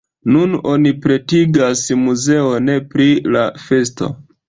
Nun 0.35 0.55
oni 0.71 0.93
pretigas 1.03 1.85
muzeon 2.07 2.75
pri 2.95 3.11
la 3.37 3.49
festo. 3.69 4.15